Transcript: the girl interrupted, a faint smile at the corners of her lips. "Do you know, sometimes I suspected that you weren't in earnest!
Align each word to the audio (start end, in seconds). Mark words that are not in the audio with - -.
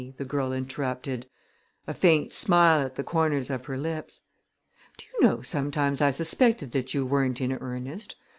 the 0.17 0.25
girl 0.25 0.51
interrupted, 0.51 1.27
a 1.85 1.93
faint 1.93 2.33
smile 2.33 2.83
at 2.83 2.95
the 2.95 3.03
corners 3.03 3.51
of 3.51 3.65
her 3.67 3.77
lips. 3.77 4.21
"Do 4.97 5.05
you 5.13 5.21
know, 5.21 5.43
sometimes 5.43 6.01
I 6.01 6.09
suspected 6.09 6.71
that 6.71 6.95
you 6.95 7.05
weren't 7.05 7.39
in 7.39 7.51
earnest! 7.53 8.15